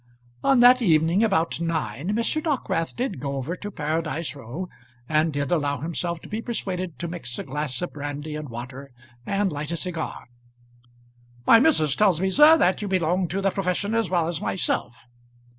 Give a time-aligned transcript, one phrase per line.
[0.43, 2.41] On that evening, about nine, Mr.
[2.41, 4.67] Dockwrath did go over to Paradise Row,
[5.07, 8.89] and did allow himself to be persuaded to mix a glass of brandy and water
[9.27, 10.25] and light a cigar.
[11.45, 14.95] "My missus tells me, sir, that you belong to the profession as well as myself."